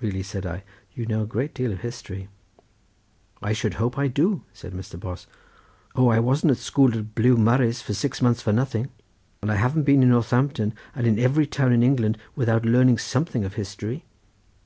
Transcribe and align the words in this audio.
"Really," 0.00 0.22
said 0.22 0.44
I, 0.44 0.62
"you 0.92 1.06
know 1.06 1.22
a 1.22 1.26
great 1.26 1.54
deal 1.54 1.72
of 1.72 1.80
history." 1.80 2.28
"I 3.40 3.54
should 3.54 3.72
hope 3.80 3.96
I 3.96 4.06
do," 4.06 4.42
said 4.52 4.74
Mr. 4.74 5.00
Bos. 5.00 5.26
"O, 5.96 6.08
I 6.08 6.18
wasn't 6.20 6.50
at 6.50 6.58
school 6.58 6.92
at 6.92 7.14
Blewmaris 7.14 7.80
for 7.80 7.94
six 7.94 8.20
months 8.20 8.42
for 8.42 8.52
nothing; 8.52 8.90
and 9.40 9.50
I 9.50 9.56
haven't 9.56 9.84
been 9.84 10.02
in 10.02 10.10
Northampton, 10.10 10.74
and 10.94 11.06
in 11.06 11.18
every 11.18 11.46
town 11.46 11.72
in 11.72 11.82
England 11.82 12.18
without 12.36 12.66
learning 12.66 12.98
something 12.98 13.42
of 13.42 13.54
history. 13.54 14.04